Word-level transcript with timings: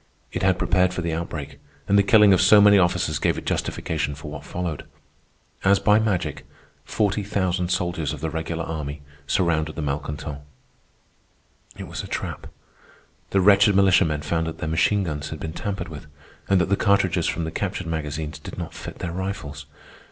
It 0.31 0.41
had 0.41 0.57
prepared 0.57 0.95
for 0.95 1.03
the 1.03 1.13
outbreak, 1.13 1.59
and 1.87 1.95
the 1.95 2.01
killing 2.01 2.33
of 2.33 2.41
so 2.41 2.59
many 2.59 2.79
officers 2.79 3.19
gave 3.19 3.37
it 3.37 3.45
justification 3.45 4.15
for 4.15 4.31
what 4.31 4.43
followed. 4.43 4.83
As 5.63 5.77
by 5.79 5.99
magic, 5.99 6.43
forty 6.83 7.21
thousand 7.21 7.69
soldiers 7.69 8.11
of 8.11 8.19
the 8.19 8.31
regular 8.31 8.63
army 8.63 9.03
surrounded 9.27 9.75
the 9.75 9.83
malcontents. 9.83 10.41
It 11.77 11.87
was 11.87 12.01
a 12.01 12.07
trap. 12.07 12.47
The 13.29 13.41
wretched 13.41 13.75
militiamen 13.75 14.23
found 14.23 14.47
that 14.47 14.57
their 14.57 14.67
machine 14.67 15.03
guns 15.03 15.29
had 15.29 15.39
been 15.39 15.53
tampered 15.53 15.87
with, 15.89 16.07
and 16.49 16.59
that 16.59 16.69
the 16.69 16.75
cartridges 16.77 17.27
from 17.27 17.43
the 17.43 17.51
captured 17.51 17.85
magazines 17.85 18.39
did 18.39 18.57
not 18.57 18.73
fit 18.73 18.97
their 18.97 19.11
rifles. 19.13 19.67